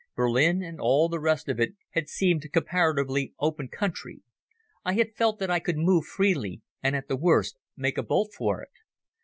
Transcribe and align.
Berlin 0.15 0.63
and 0.63 0.81
all 0.81 1.09
the 1.09 1.19
rest 1.19 1.47
of 1.47 1.59
it 1.59 1.75
had 1.91 2.09
seemed 2.09 2.51
comparatively 2.51 3.35
open 3.39 3.67
country; 3.67 4.23
I 4.83 4.93
had 4.93 5.13
felt 5.15 5.37
that 5.37 5.51
I 5.51 5.59
could 5.59 5.77
move 5.77 6.05
freely 6.07 6.63
and 6.81 6.95
at 6.95 7.07
the 7.07 7.15
worst 7.15 7.55
make 7.77 7.99
a 7.99 8.03
bolt 8.03 8.33
for 8.35 8.63
it. 8.63 8.71